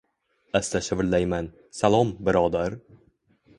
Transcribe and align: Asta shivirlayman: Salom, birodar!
Asta 0.59 0.81
shivirlayman: 0.87 1.51
Salom, 1.81 2.17
birodar! 2.29 2.79